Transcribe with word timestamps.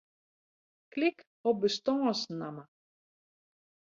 Klik 0.93 1.19
op 1.49 1.55
bestânsnamme. 1.61 2.63